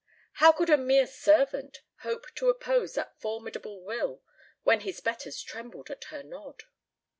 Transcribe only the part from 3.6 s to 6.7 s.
will when his betters trembled at her nod?